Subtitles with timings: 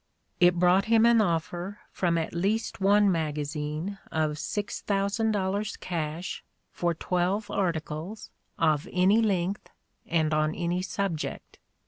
[0.39, 7.51] It brought him an offer from at least one magazine of "$6,000 cash for twelve
[7.51, 9.69] articles, of any length
[10.07, 11.59] and on any subject.